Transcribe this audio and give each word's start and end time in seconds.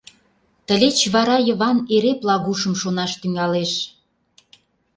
Тылеч 0.65 0.97
вара 1.13 1.37
Йыван 1.47 1.77
эре 1.95 2.13
Плагушым 2.21 2.73
шонаш 2.81 3.11
тӱҥалеш... 3.21 3.71